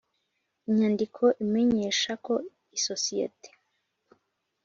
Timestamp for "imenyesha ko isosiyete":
1.43-3.49